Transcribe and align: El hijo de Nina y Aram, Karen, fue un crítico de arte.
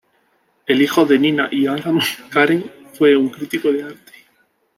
El 0.65 0.81
hijo 0.81 1.05
de 1.05 1.19
Nina 1.19 1.47
y 1.51 1.67
Aram, 1.67 1.99
Karen, 2.31 2.65
fue 2.93 3.15
un 3.15 3.29
crítico 3.29 3.71
de 3.71 3.83
arte. 3.83 4.13